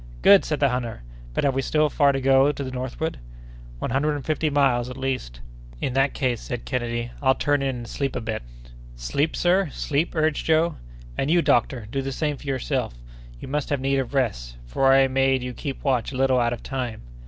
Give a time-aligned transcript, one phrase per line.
[0.23, 1.03] "Good!" said the hunter.
[1.35, 3.19] "But have we still far to go to the northward?"
[3.77, 5.41] "One hundred and fifty miles at least."
[5.79, 8.41] "In that case," said Kennedy, "I'll turn in and sleep a bit."
[8.95, 10.77] "Sleep, sir; sleep!" urged Joe.
[11.19, 12.95] "And you, doctor, do the same yourself:
[13.39, 16.51] you must have need of rest, for I made you keep watch a little out
[16.51, 17.03] of time."